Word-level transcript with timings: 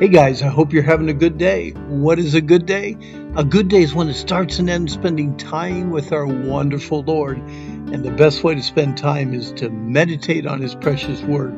Hey 0.00 0.06
guys, 0.06 0.42
I 0.42 0.46
hope 0.46 0.72
you're 0.72 0.84
having 0.84 1.08
a 1.08 1.12
good 1.12 1.38
day. 1.38 1.70
What 1.88 2.20
is 2.20 2.34
a 2.34 2.40
good 2.40 2.66
day? 2.66 2.96
A 3.34 3.42
good 3.42 3.66
day 3.66 3.82
is 3.82 3.96
when 3.96 4.08
it 4.08 4.14
starts 4.14 4.60
and 4.60 4.70
ends 4.70 4.92
spending 4.92 5.36
time 5.36 5.90
with 5.90 6.12
our 6.12 6.24
wonderful 6.24 7.02
Lord. 7.02 7.38
And 7.38 8.04
the 8.04 8.12
best 8.12 8.44
way 8.44 8.54
to 8.54 8.62
spend 8.62 8.96
time 8.96 9.34
is 9.34 9.50
to 9.54 9.70
meditate 9.70 10.46
on 10.46 10.60
His 10.60 10.76
precious 10.76 11.20
Word. 11.22 11.52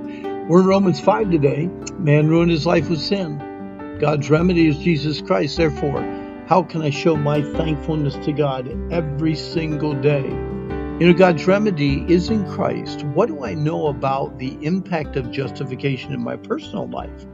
We're 0.49 0.61
in 0.61 0.67
Romans 0.67 0.99
5 1.01 1.31
today. 1.31 1.69
Man 1.99 2.29
ruined 2.29 2.51
his 2.51 2.65
life 2.65 2.89
with 2.89 3.03
sin. 3.03 3.99
God's 4.01 4.31
remedy 4.31 4.69
is 4.69 4.79
Jesus 4.79 5.21
Christ. 5.21 5.59
Therefore, 5.59 6.01
how 6.47 6.63
can 6.63 6.81
I 6.81 6.89
show 6.89 7.17
my 7.17 7.43
thankfulness 7.43 8.15
to 8.25 8.33
God 8.33 8.75
every 8.91 9.35
single 9.35 9.93
day? 9.93 10.25
You 10.25 11.07
know, 11.07 11.13
God's 11.13 11.47
remedy 11.47 12.07
is 12.11 12.31
in 12.31 12.51
Christ. 12.51 13.05
What 13.05 13.29
do 13.29 13.45
I 13.45 13.53
know 13.53 13.89
about 13.89 14.39
the 14.39 14.57
impact 14.65 15.17
of 15.17 15.31
justification 15.31 16.15
in 16.15 16.25
my 16.25 16.37
personal 16.37 16.89
life? 16.89 17.27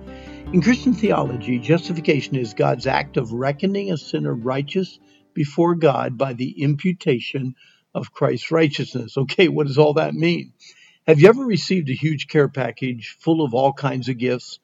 In 0.57 0.63
Christian 0.63 0.95
theology, 0.95 1.59
justification 1.59 2.35
is 2.35 2.55
God's 2.55 2.87
act 2.87 3.19
of 3.19 3.35
reckoning 3.35 3.93
a 3.93 3.99
sinner 3.99 4.35
righteous 4.35 4.99
before 5.35 5.75
God 5.75 6.17
by 6.17 6.33
the 6.33 6.63
imputation 6.63 7.57
of 7.95 8.15
Christ's 8.15 8.51
righteousness. 8.51 9.19
Okay, 9.19 9.49
what 9.49 9.67
does 9.67 9.77
all 9.77 9.93
that 9.93 10.15
mean? 10.15 10.55
Have 11.07 11.21
you 11.21 11.29
ever 11.29 11.45
received 11.45 11.91
a 11.91 11.95
huge 11.95 12.27
care 12.29 12.49
package 12.49 13.19
full 13.21 13.45
of 13.45 13.53
all 13.53 13.75
kinds 13.75 14.09
of 14.09 14.17
gifts? 14.17 14.59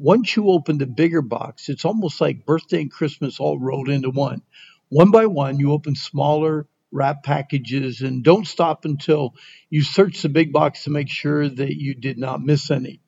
Once 0.00 0.34
you 0.34 0.50
open 0.50 0.78
the 0.78 0.86
bigger 0.86 1.22
box, 1.22 1.68
it's 1.68 1.84
almost 1.84 2.20
like 2.20 2.44
birthday 2.44 2.80
and 2.80 2.90
Christmas 2.90 3.38
all 3.38 3.56
rolled 3.56 3.88
into 3.88 4.10
one. 4.10 4.42
One 4.88 5.12
by 5.12 5.26
one, 5.26 5.60
you 5.60 5.70
open 5.70 5.94
smaller 5.94 6.66
wrap 6.90 7.22
packages 7.22 8.00
and 8.00 8.24
don't 8.24 8.48
stop 8.48 8.84
until 8.84 9.36
you 9.70 9.84
search 9.84 10.22
the 10.22 10.28
big 10.28 10.52
box 10.52 10.82
to 10.82 10.90
make 10.90 11.08
sure 11.08 11.48
that 11.48 11.76
you 11.76 11.94
did 11.94 12.18
not 12.18 12.42
miss 12.42 12.68
any. 12.68 13.00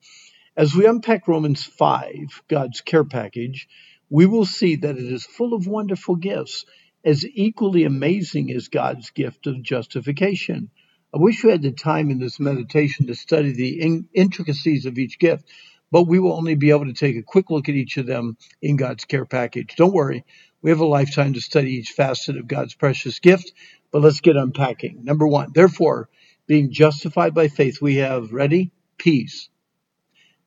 As 0.59 0.75
we 0.75 0.87
unpack 0.87 1.29
Romans 1.29 1.63
5, 1.63 2.43
God's 2.49 2.81
care 2.81 3.05
package, 3.05 3.69
we 4.11 4.27
will 4.27 4.45
see 4.45 4.75
that 4.75 4.99
it 4.99 5.05
is 5.05 5.25
full 5.25 5.55
of 5.55 5.69
wonderful 5.69 6.17
gifts, 6.17 6.65
as 7.05 7.25
equally 7.25 7.85
amazing 7.85 8.51
as 8.51 8.67
God's 8.67 9.11
gift 9.11 9.47
of 9.47 9.63
justification. 9.63 10.71
I 11.15 11.19
wish 11.19 11.45
we 11.45 11.53
had 11.53 11.63
the 11.63 11.71
time 11.71 12.11
in 12.11 12.19
this 12.19 12.41
meditation 12.41 13.07
to 13.07 13.15
study 13.15 13.53
the 13.53 13.81
in- 13.81 14.09
intricacies 14.13 14.85
of 14.85 14.99
each 14.99 15.21
gift, 15.21 15.49
but 15.93 16.09
we 16.09 16.19
will 16.19 16.33
only 16.33 16.57
be 16.57 16.71
able 16.71 16.87
to 16.87 16.93
take 16.93 17.15
a 17.15 17.23
quick 17.23 17.51
look 17.51 17.69
at 17.69 17.77
each 17.77 17.97
of 17.97 18.07
them 18.07 18.37
in 18.61 18.75
God's 18.75 19.05
care 19.05 19.27
package. 19.27 19.77
Don't 19.77 19.95
worry, 19.95 20.25
we 20.61 20.71
have 20.71 20.81
a 20.81 20.87
lifetime 20.87 21.35
to 21.35 21.41
study 21.41 21.75
each 21.75 21.91
facet 21.91 22.37
of 22.37 22.49
God's 22.49 22.75
precious 22.75 23.21
gift, 23.21 23.53
but 23.93 24.03
let's 24.03 24.23
get 24.23 24.35
unpacking. 24.35 25.05
Number 25.05 25.29
one, 25.29 25.53
therefore, 25.55 26.09
being 26.49 26.73
justified 26.73 27.33
by 27.33 27.47
faith, 27.47 27.81
we 27.81 27.99
have 27.99 28.33
ready? 28.33 28.73
Peace 28.99 29.51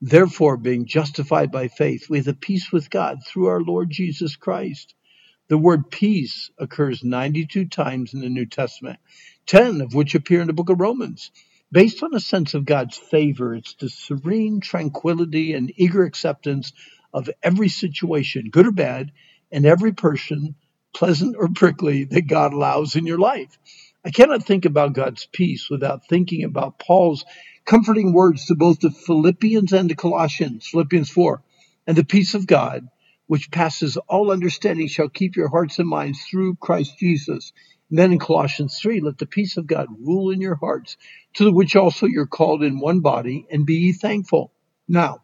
Therefore, 0.02 0.57
being 0.57 0.88
justified 0.88 1.52
by 1.52 1.67
faith, 1.67 2.09
we 2.09 2.21
have 2.23 2.41
peace 2.41 2.71
with 2.71 2.89
God 2.89 3.19
through 3.25 3.47
our 3.47 3.61
Lord 3.61 3.91
Jesus 3.91 4.35
Christ. 4.35 4.95
The 5.47 5.59
word 5.59 5.91
peace 5.91 6.49
occurs 6.57 7.03
92 7.03 7.66
times 7.66 8.13
in 8.13 8.22
the 8.22 8.29
New 8.29 8.47
Testament, 8.47 8.99
10 9.45 9.81
of 9.81 9.94
which 9.94 10.16
appear 10.16 10.41
in 10.41 10.47
the 10.47 10.53
book 10.53 10.69
of 10.69 10.79
Romans. 10.79 11.31
Based 11.72 12.02
on 12.02 12.16
a 12.16 12.19
sense 12.19 12.55
of 12.55 12.66
God's 12.66 12.97
favor, 12.97 13.53
it's 13.53 13.75
the 13.75 13.89
serene 13.89 14.59
tranquility 14.59 15.53
and 15.53 15.72
eager 15.75 16.03
acceptance 16.03 16.73
of 17.13 17.29
every 17.44 17.69
situation, 17.69 18.49
good 18.49 18.67
or 18.67 18.72
bad, 18.72 19.11
and 19.52 19.66
every 19.67 19.91
person, 19.91 20.55
pleasant 20.95 21.35
or 21.38 21.49
prickly, 21.49 22.05
that 22.05 22.27
God 22.27 22.53
allows 22.53 22.95
in 22.95 23.05
your 23.05 23.19
life. 23.19 23.57
I 24.03 24.09
cannot 24.09 24.44
think 24.44 24.66
about 24.66 24.94
God's 24.94 25.27
peace 25.31 25.69
without 25.69 26.07
thinking 26.07 26.44
about 26.44 26.79
Paul's 26.79 27.23
comforting 27.65 28.13
words 28.13 28.45
to 28.45 28.55
both 28.55 28.79
the 28.79 28.91
Philippians 28.91 29.73
and 29.73 29.89
the 29.89 29.95
Colossians, 29.95 30.67
Philippians 30.67 31.09
4. 31.09 31.41
And 31.87 31.97
the 31.97 32.05
peace 32.05 32.33
of 32.35 32.47
God, 32.47 32.87
which 33.27 33.51
passes 33.51 33.97
all 33.97 34.31
understanding, 34.31 34.87
shall 34.87 35.09
keep 35.09 35.35
your 35.35 35.49
hearts 35.49 35.79
and 35.79 35.87
minds 35.87 36.21
through 36.23 36.55
Christ 36.55 36.97
Jesus. 36.97 37.53
And 37.89 37.99
then 37.99 38.11
in 38.11 38.19
Colossians 38.19 38.79
3, 38.79 39.01
let 39.01 39.17
the 39.17 39.25
peace 39.25 39.57
of 39.57 39.67
God 39.67 39.88
rule 40.00 40.31
in 40.31 40.41
your 40.41 40.55
hearts, 40.55 40.97
to 41.35 41.44
the 41.44 41.51
which 41.51 41.75
also 41.75 42.05
you're 42.05 42.27
called 42.27 42.63
in 42.63 42.79
one 42.79 43.01
body, 43.01 43.45
and 43.51 43.66
be 43.66 43.75
ye 43.75 43.94
thankful. 43.94 44.53
Now, 44.88 45.21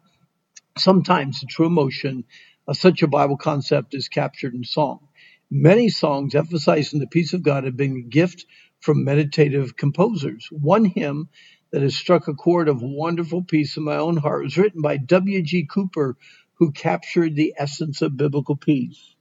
sometimes 0.76 1.40
the 1.40 1.46
true 1.46 1.66
emotion 1.66 2.24
of 2.66 2.76
such 2.76 3.02
a 3.02 3.08
Bible 3.08 3.36
concept 3.36 3.94
is 3.94 4.08
captured 4.08 4.54
in 4.54 4.64
song. 4.64 5.08
Many 5.50 5.88
songs 5.88 6.34
emphasizing 6.34 7.00
the 7.00 7.06
peace 7.06 7.32
of 7.32 7.42
God 7.42 7.64
have 7.64 7.76
been 7.76 7.96
a 7.96 8.08
gift 8.08 8.44
from 8.80 9.04
meditative 9.04 9.76
composers. 9.76 10.48
One 10.50 10.84
hymn 10.84 11.28
that 11.72 11.82
has 11.82 11.96
struck 11.96 12.28
a 12.28 12.34
chord 12.34 12.68
of 12.68 12.82
wonderful 12.82 13.42
peace 13.42 13.76
in 13.76 13.84
my 13.84 13.96
own 13.96 14.16
heart 14.16 14.42
It 14.42 14.44
was 14.44 14.58
written 14.58 14.82
by 14.82 14.96
W.G. 14.98 15.68
Cooper, 15.70 16.16
who 16.54 16.72
captured 16.72 17.34
the 17.36 17.54
essence 17.58 18.02
of 18.02 18.16
biblical 18.16 18.56
peace. 18.56 19.14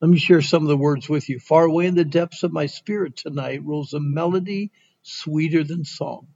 Let 0.00 0.10
me 0.10 0.18
share 0.18 0.42
some 0.42 0.62
of 0.62 0.68
the 0.68 0.76
words 0.76 1.08
with 1.08 1.28
you. 1.28 1.40
Far 1.40 1.64
away 1.64 1.86
in 1.86 1.96
the 1.96 2.04
depths 2.04 2.44
of 2.44 2.52
my 2.52 2.66
spirit 2.66 3.16
tonight 3.16 3.64
rolls 3.64 3.94
a 3.94 4.00
melody 4.00 4.70
sweeter 5.02 5.64
than 5.64 5.84
song. 5.84 6.28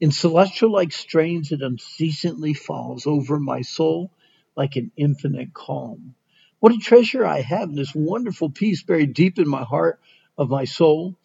In 0.00 0.12
celestial 0.12 0.72
like 0.72 0.92
strains, 0.92 1.52
it 1.52 1.62
unceasingly 1.62 2.54
falls 2.54 3.06
over 3.06 3.40
my 3.40 3.62
soul 3.62 4.12
like 4.56 4.76
an 4.76 4.92
infinite 4.96 5.54
calm. 5.54 6.14
What 6.60 6.74
a 6.74 6.78
treasure 6.78 7.26
I 7.26 7.40
have 7.40 7.70
in 7.70 7.76
this 7.76 7.94
wonderful 7.94 8.50
peace 8.50 8.82
buried 8.82 9.14
deep 9.14 9.38
in 9.38 9.48
my 9.48 9.64
heart 9.64 10.00
of 10.38 10.50
my 10.50 10.64
soul, 10.64 11.16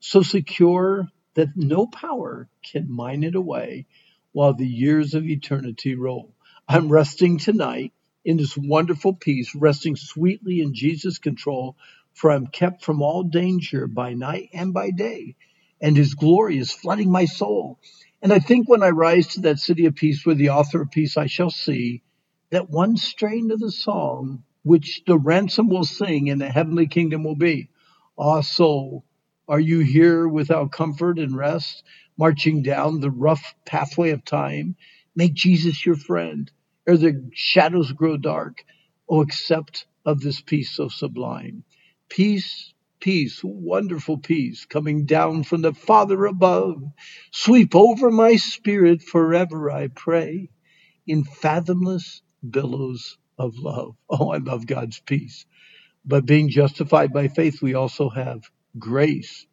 so 0.00 0.22
secure 0.22 1.08
that 1.38 1.56
no 1.56 1.86
power 1.86 2.48
can 2.64 2.90
mine 2.90 3.22
it 3.22 3.36
away 3.36 3.86
while 4.32 4.54
the 4.54 4.66
years 4.66 5.14
of 5.14 5.24
eternity 5.24 5.94
roll. 5.94 6.34
I'm 6.66 6.88
resting 6.88 7.38
tonight 7.38 7.92
in 8.24 8.38
this 8.38 8.56
wonderful 8.56 9.14
peace, 9.14 9.54
resting 9.54 9.94
sweetly 9.94 10.60
in 10.60 10.74
Jesus' 10.74 11.18
control, 11.18 11.76
for 12.12 12.32
I'm 12.32 12.48
kept 12.48 12.82
from 12.82 13.02
all 13.02 13.22
danger 13.22 13.86
by 13.86 14.14
night 14.14 14.50
and 14.52 14.74
by 14.74 14.90
day, 14.90 15.36
and 15.80 15.96
his 15.96 16.14
glory 16.14 16.58
is 16.58 16.72
flooding 16.72 17.12
my 17.12 17.26
soul. 17.26 17.78
And 18.20 18.32
I 18.32 18.40
think 18.40 18.68
when 18.68 18.82
I 18.82 18.88
rise 18.88 19.28
to 19.28 19.42
that 19.42 19.60
city 19.60 19.86
of 19.86 19.94
peace 19.94 20.26
where 20.26 20.34
the 20.34 20.50
author 20.50 20.82
of 20.82 20.90
peace 20.90 21.16
I 21.16 21.26
shall 21.26 21.50
see, 21.50 22.02
that 22.50 22.68
one 22.68 22.96
strain 22.96 23.52
of 23.52 23.60
the 23.60 23.70
song 23.70 24.42
which 24.64 25.02
the 25.06 25.16
ransom 25.16 25.68
will 25.68 25.84
sing 25.84 26.26
in 26.26 26.40
the 26.40 26.48
heavenly 26.48 26.88
kingdom 26.88 27.22
will 27.22 27.36
be, 27.36 27.70
Ah, 28.18 28.40
soul, 28.40 29.04
are 29.48 29.60
you 29.60 29.80
here 29.80 30.28
without 30.28 30.72
comfort 30.72 31.18
and 31.18 31.36
rest, 31.36 31.84
marching 32.18 32.62
down 32.62 33.00
the 33.00 33.10
rough 33.10 33.54
pathway 33.66 34.10
of 34.10 34.24
time? 34.24 34.76
Make 35.16 35.34
Jesus 35.34 35.86
your 35.86 35.96
friend, 35.96 36.50
ere 36.86 36.98
the 36.98 37.30
shadows 37.34 37.92
grow 37.92 38.18
dark. 38.18 38.64
Oh, 39.08 39.22
accept 39.22 39.86
of 40.06 40.20
this 40.20 40.40
peace 40.42 40.70
so 40.72 40.88
sublime. 40.88 41.64
Peace, 42.10 42.74
peace, 43.00 43.40
wonderful 43.42 44.18
peace, 44.18 44.66
coming 44.66 45.06
down 45.06 45.44
from 45.44 45.62
the 45.62 45.74
Father 45.74 46.26
above. 46.26 46.82
Sweep 47.32 47.74
over 47.74 48.10
my 48.10 48.36
spirit 48.36 49.02
forever, 49.02 49.70
I 49.70 49.88
pray, 49.88 50.50
in 51.06 51.24
fathomless 51.24 52.22
billows 52.48 53.18
of 53.38 53.56
love. 53.58 53.96
Oh, 54.10 54.30
I 54.30 54.38
love 54.38 54.66
God's 54.66 55.00
peace. 55.00 55.46
But 56.04 56.26
being 56.26 56.50
justified 56.50 57.12
by 57.12 57.28
faith, 57.28 57.62
we 57.62 57.74
also 57.74 58.10
have 58.10 58.42
grace. 58.78 59.46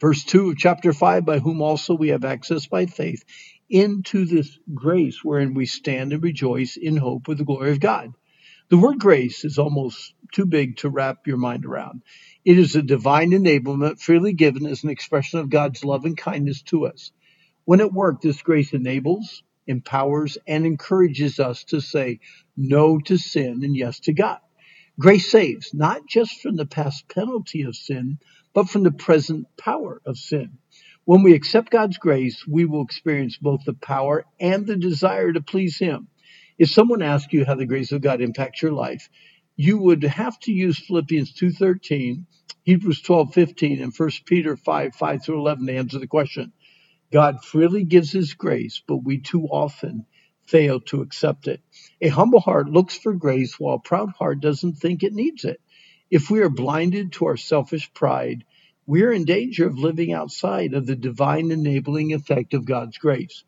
Verse 0.00 0.24
2 0.24 0.50
of 0.50 0.56
chapter 0.58 0.92
5 0.92 1.24
By 1.24 1.38
whom 1.38 1.62
also 1.62 1.94
we 1.94 2.08
have 2.08 2.24
access 2.24 2.66
by 2.66 2.86
faith 2.86 3.24
into 3.70 4.24
this 4.26 4.58
grace 4.74 5.24
wherein 5.24 5.54
we 5.54 5.66
stand 5.66 6.12
and 6.12 6.22
rejoice 6.22 6.76
in 6.76 6.96
hope 6.96 7.28
of 7.28 7.38
the 7.38 7.44
glory 7.44 7.70
of 7.70 7.80
God. 7.80 8.12
The 8.68 8.78
word 8.78 8.98
grace 8.98 9.44
is 9.44 9.58
almost 9.58 10.12
too 10.32 10.44
big 10.44 10.78
to 10.78 10.90
wrap 10.90 11.26
your 11.26 11.36
mind 11.36 11.64
around. 11.64 12.02
It 12.44 12.58
is 12.58 12.74
a 12.74 12.82
divine 12.82 13.30
enablement 13.30 14.00
freely 14.00 14.32
given 14.32 14.66
as 14.66 14.84
an 14.84 14.90
expression 14.90 15.38
of 15.38 15.50
God's 15.50 15.84
love 15.84 16.04
and 16.04 16.16
kindness 16.16 16.62
to 16.62 16.86
us. 16.86 17.12
When 17.64 17.80
at 17.80 17.92
work, 17.92 18.20
this 18.20 18.42
grace 18.42 18.72
enables, 18.72 19.44
empowers, 19.66 20.36
and 20.46 20.66
encourages 20.66 21.40
us 21.40 21.64
to 21.64 21.80
say 21.80 22.20
no 22.56 22.98
to 23.00 23.16
sin 23.16 23.62
and 23.64 23.76
yes 23.76 24.00
to 24.00 24.12
God. 24.12 24.38
Grace 24.98 25.30
saves, 25.30 25.74
not 25.74 26.06
just 26.08 26.40
from 26.40 26.56
the 26.56 26.66
past 26.66 27.08
penalty 27.08 27.62
of 27.62 27.76
sin, 27.76 28.18
but 28.56 28.70
from 28.70 28.84
the 28.84 28.90
present 28.90 29.46
power 29.58 30.00
of 30.06 30.16
sin. 30.16 30.56
When 31.04 31.22
we 31.22 31.34
accept 31.34 31.68
God's 31.68 31.98
grace, 31.98 32.42
we 32.48 32.64
will 32.64 32.82
experience 32.82 33.36
both 33.36 33.66
the 33.66 33.74
power 33.74 34.24
and 34.40 34.66
the 34.66 34.76
desire 34.76 35.30
to 35.30 35.42
please 35.42 35.78
Him. 35.78 36.08
If 36.56 36.70
someone 36.70 37.02
asks 37.02 37.34
you 37.34 37.44
how 37.44 37.56
the 37.56 37.66
grace 37.66 37.92
of 37.92 38.00
God 38.00 38.22
impacts 38.22 38.62
your 38.62 38.72
life, 38.72 39.10
you 39.56 39.76
would 39.76 40.04
have 40.04 40.40
to 40.40 40.52
use 40.52 40.78
Philippians 40.78 41.34
2.13, 41.34 42.24
Hebrews 42.62 43.02
12.15, 43.02 43.82
and 43.82 43.92
1 43.94 44.10
Peter 44.24 44.56
5, 44.56 44.94
5 44.94 45.22
through 45.22 45.38
11 45.38 45.66
to 45.66 45.76
answer 45.76 45.98
the 45.98 46.06
question. 46.06 46.54
God 47.12 47.44
freely 47.44 47.84
gives 47.84 48.10
His 48.10 48.32
grace, 48.32 48.82
but 48.88 49.04
we 49.04 49.20
too 49.20 49.42
often 49.42 50.06
fail 50.46 50.80
to 50.80 51.02
accept 51.02 51.46
it. 51.46 51.60
A 52.00 52.08
humble 52.08 52.40
heart 52.40 52.70
looks 52.70 52.96
for 52.96 53.12
grace 53.12 53.60
while 53.60 53.74
a 53.74 53.80
proud 53.80 54.12
heart 54.18 54.40
doesn't 54.40 54.76
think 54.76 55.02
it 55.02 55.12
needs 55.12 55.44
it. 55.44 55.60
If 56.10 56.30
we 56.30 56.40
are 56.40 56.48
blinded 56.48 57.12
to 57.12 57.26
our 57.26 57.36
selfish 57.36 57.92
pride, 57.92 58.44
we 58.86 59.02
are 59.02 59.12
in 59.12 59.24
danger 59.24 59.66
of 59.66 59.78
living 59.78 60.12
outside 60.12 60.72
of 60.72 60.86
the 60.86 60.94
divine 60.94 61.50
enabling 61.50 62.12
effect 62.12 62.54
of 62.54 62.64
God's 62.64 62.96
grace. 62.98 63.42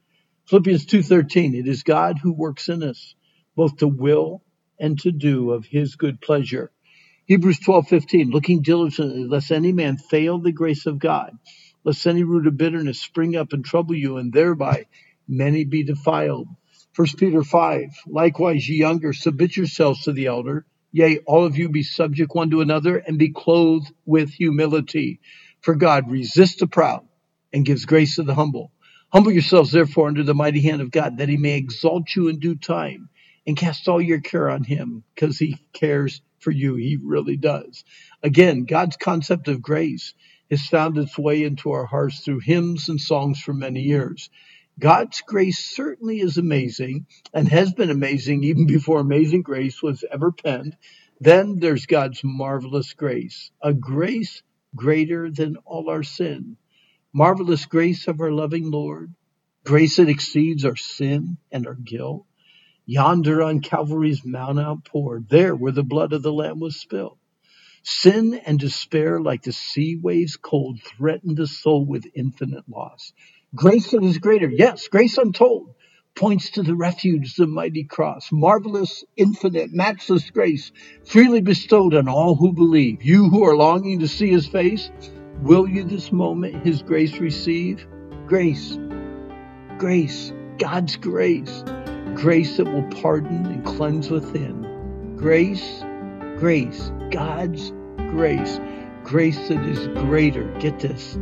Philippians 0.47 0.87
2:13 0.87 1.55
It 1.55 1.69
is 1.69 1.85
God 1.85 2.19
who 2.19 2.33
works 2.33 2.69
in 2.69 2.83
us 2.83 3.15
both 3.55 3.77
to 3.77 3.87
will 3.87 4.43
and 4.79 4.99
to 5.01 5.13
do 5.13 5.53
of 5.53 5.67
his 5.67 5.95
good 5.95 6.21
pleasure. 6.21 6.73
Hebrews 7.27 7.61
12:15 7.61 8.31
looking 8.31 8.63
diligently 8.63 9.25
lest 9.25 9.53
any 9.53 9.73
man 9.73 9.97
fail 9.97 10.39
the 10.39 10.51
grace 10.51 10.87
of 10.87 10.99
God 10.99 11.39
lest 11.85 12.07
any 12.09 12.25
root 12.25 12.49
of 12.49 12.57
bitterness 12.57 13.01
spring 13.01 13.37
up 13.37 13.53
and 13.53 13.65
trouble 13.65 13.95
you 13.95 14.17
and 14.17 14.33
thereby 14.33 14.87
many 15.29 15.65
be 15.65 15.85
defiled. 15.85 16.49
1 16.97 17.07
Peter 17.17 17.45
5 17.45 17.91
Likewise 18.09 18.69
ye 18.69 18.79
younger 18.79 19.13
submit 19.13 19.57
yourselves 19.57 20.03
to 20.03 20.13
the 20.13 20.27
elder 20.27 20.67
yea 20.93 21.19
all 21.27 21.45
of 21.47 21.59
you 21.59 21.69
be 21.69 21.83
subject 21.85 22.35
one 22.35 22.51
to 22.51 22.61
another 22.63 22.99
and 22.99 23.19
be 23.19 23.31
clothed 23.31 23.93
with 24.07 24.31
humility 24.31 25.21
for 25.63 25.75
God 25.75 26.11
resists 26.11 26.61
the 26.61 26.67
proud 26.67 27.07
and 27.53 27.67
gives 27.67 27.87
grace 27.87 28.17
to 28.17 28.23
the 28.23 28.35
humble. 28.35 28.73
Humble 29.13 29.33
yourselves 29.33 29.73
therefore 29.73 30.09
under 30.09 30.23
the 30.25 30.35
mighty 30.35 30.63
hand 30.63 30.83
of 30.83 30.91
God 30.91 31.19
that 31.19 31.31
he 31.31 31.37
may 31.39 31.57
exalt 31.57 32.15
you 32.17 32.29
in 32.29 32.41
due 32.41 32.57
time 32.57 33.11
and 33.47 33.57
cast 33.57 33.89
all 33.89 34.01
your 34.03 34.21
care 34.21 34.51
on 34.51 34.65
him 34.65 35.05
because 35.15 35.39
he 35.39 35.59
cares 35.73 36.23
for 36.41 36.53
you. 36.53 36.77
He 36.77 36.99
really 37.03 37.37
does. 37.37 37.85
Again, 38.23 38.65
God's 38.67 38.97
concept 38.97 39.49
of 39.49 39.63
grace 39.63 40.15
has 40.51 40.67
found 40.67 40.99
its 40.99 41.19
way 41.19 41.45
into 41.45 41.73
our 41.73 41.87
hearts 41.87 42.21
through 42.21 42.41
hymns 42.41 42.89
and 42.89 43.01
songs 43.01 43.41
for 43.41 43.55
many 43.55 43.83
years. 43.83 44.31
God's 44.79 45.23
grace 45.23 45.59
certainly 45.59 46.21
is 46.21 46.39
amazing 46.39 47.07
and 47.35 47.49
has 47.49 47.73
been 47.73 47.91
amazing 47.91 48.45
even 48.45 48.67
before 48.67 49.01
Amazing 49.01 49.43
Grace 49.43 49.83
was 49.83 50.05
ever 50.11 50.33
penned. 50.33 50.77
Then 51.21 51.59
there's 51.59 51.87
God's 51.87 52.23
marvelous 52.25 52.95
grace, 52.95 53.51
a 53.63 53.75
grace 53.75 54.43
greater 54.77 55.31
than 55.31 55.57
all 55.67 55.91
our 55.91 56.05
sin. 56.05 56.57
Marvelous 57.13 57.67
grace 57.67 58.09
of 58.09 58.21
our 58.21 58.33
loving 58.33 58.71
Lord, 58.71 59.15
grace 59.65 59.97
that 59.97 60.09
exceeds 60.09 60.65
our 60.65 60.77
sin 60.77 61.39
and 61.51 61.67
our 61.67 61.75
guilt 61.75 62.27
Yonder 62.87 63.43
on 63.43 63.61
Calvary's 63.61 64.25
mount 64.25 64.59
outpoured, 64.59 65.29
there 65.29 65.55
where 65.55 65.73
the 65.73 65.85
blood 65.85 66.13
of 66.13 66.23
the 66.23 66.33
Lamb 66.33 66.61
was 66.61 66.77
spilled. 66.77 67.18
Sin 67.91 68.35
and 68.45 68.59
despair, 68.59 69.19
like 69.19 69.43
the 69.43 69.53
sea 69.53 69.97
waves 69.97 70.37
cold, 70.37 70.79
threatened 70.83 71.39
the 71.39 71.47
soul 71.47 71.87
with 71.87 72.05
infinite 72.15 72.69
loss. 72.69 73.15
Grace 73.55 73.93
that 73.93 74.05
is 74.05 74.19
greater, 74.19 74.47
yes, 74.47 74.89
grace 74.89 75.17
untold, 75.17 75.73
points 76.15 76.51
to 76.51 76.63
the 76.63 76.75
refuge, 76.75 77.35
the 77.35 77.47
mighty 77.47 77.85
cross. 77.85 78.29
Marvelous, 78.31 79.05
infinite, 79.17 79.73
matchless 79.73 80.29
grace, 80.29 80.71
freely 81.07 81.41
bestowed 81.41 81.95
on 81.95 82.09
all 82.09 82.35
who 82.35 82.53
believe. 82.53 83.03
You 83.03 83.31
who 83.31 83.45
are 83.45 83.57
longing 83.57 84.01
to 84.01 84.09
see 84.09 84.29
his 84.29 84.47
face, 84.47 84.91
will 85.41 85.67
you 85.67 85.85
this 85.85 86.13
moment 86.13 86.67
his 86.67 86.83
grace 86.83 87.17
receive? 87.17 87.87
Grace, 88.27 88.79
grace, 89.79 90.35
God's 90.59 90.97
grace 90.97 91.65
grace 92.15 92.57
that 92.57 92.67
will 92.67 92.83
pardon 93.01 93.47
and 93.47 93.65
cleanse 93.65 94.11
within. 94.11 95.15
Grace, 95.17 95.85
grace, 96.39 96.91
God's 97.13 97.73
grace, 98.11 98.61
grace 99.05 99.49
that 99.49 99.65
is 99.65 99.87
greater, 99.89 100.45
get 100.61 100.81
this, 100.81 101.15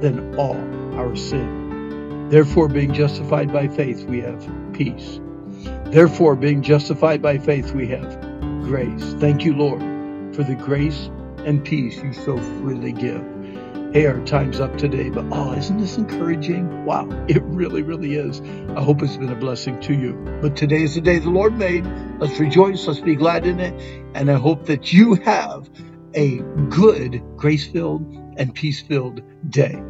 than 0.00 0.34
all 0.36 0.56
our 0.98 1.14
sin. 1.16 2.28
Therefore, 2.28 2.68
being 2.68 2.92
justified 2.92 3.52
by 3.52 3.68
faith, 3.68 4.04
we 4.04 4.20
have 4.20 4.46
peace. 4.72 5.20
Therefore, 5.86 6.36
being 6.36 6.62
justified 6.62 7.22
by 7.22 7.38
faith, 7.38 7.72
we 7.72 7.88
have 7.88 8.20
grace. 8.62 9.14
Thank 9.14 9.44
you, 9.44 9.54
Lord, 9.54 9.80
for 10.34 10.44
the 10.44 10.54
grace 10.54 11.10
and 11.44 11.64
peace 11.64 11.96
you 12.02 12.12
so 12.12 12.36
freely 12.36 12.92
give 12.92 13.24
hey, 13.92 14.04
our 14.04 14.22
time's 14.26 14.60
up 14.60 14.76
today, 14.76 15.08
but 15.08 15.24
oh, 15.32 15.52
isn't 15.54 15.78
this 15.78 15.96
encouraging? 15.96 16.84
Wow, 16.84 17.08
it 17.26 17.42
really, 17.44 17.82
really 17.82 18.16
is. 18.16 18.40
I 18.76 18.82
hope 18.82 19.02
it's 19.02 19.16
been 19.16 19.30
a 19.30 19.34
blessing 19.34 19.80
to 19.80 19.94
you. 19.94 20.12
But 20.42 20.56
today 20.56 20.82
is 20.82 20.94
the 20.94 21.00
day 21.00 21.18
the 21.18 21.30
Lord 21.30 21.56
made. 21.56 21.86
Let's 22.18 22.38
rejoice, 22.38 22.86
let's 22.86 23.00
be 23.00 23.16
glad 23.16 23.46
in 23.46 23.60
it, 23.60 23.72
and 24.14 24.30
I 24.30 24.34
hope 24.34 24.66
that 24.66 24.92
you 24.92 25.14
have 25.14 25.70
a 26.18 26.38
good, 26.68 27.22
grace 27.36 27.64
filled, 27.64 28.02
and 28.38 28.52
peace 28.52 28.80
filled 28.80 29.22
day. 29.50 29.80